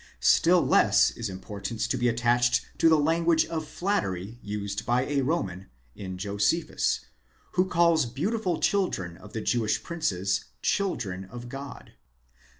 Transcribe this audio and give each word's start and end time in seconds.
Still 0.19 0.65
less 0.65 1.11
is 1.11 1.29
importance 1.29 1.87
to 1.87 1.95
be 1.95 2.07
attached 2.07 2.65
to 2.79 2.89
the 2.89 2.97
language 2.97 3.45
of 3.45 3.67
flattery 3.67 4.39
«used 4.41 4.83
by 4.83 5.05
a 5.05 5.21
Roman, 5.21 5.67
in 5.95 6.17
Josephus, 6.17 7.01
who 7.51 7.65
calls 7.67 8.07
beautiful 8.07 8.59
children 8.59 9.15
of 9.15 9.33
the 9.33 9.41
Jewish 9.41 9.83
princes 9.83 10.45
children 10.63 11.25
of 11.25 11.49
God. 11.49 11.91